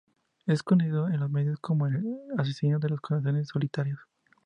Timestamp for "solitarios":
3.49-3.99